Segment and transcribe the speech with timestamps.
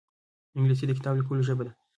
[0.55, 1.71] انګلیسي د کتاب لیکلو ژبه ده